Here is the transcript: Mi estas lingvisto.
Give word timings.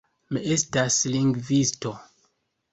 Mi 0.37 0.41
estas 0.55 0.97
lingvisto. 1.17 1.95